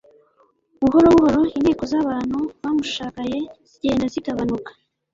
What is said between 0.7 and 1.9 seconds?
Buhoro buhoro inteko